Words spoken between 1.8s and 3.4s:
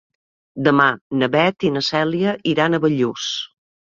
Cèlia iran a Bellús.